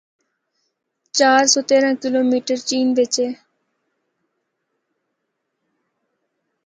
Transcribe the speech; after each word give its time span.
چار 1.17 1.41
سو 1.51 1.59
تیرہ 1.69 1.91
کلومیٹر 2.01 2.57
چین 2.69 2.87
بچ 2.97 3.13
ہے۔ 3.23 3.29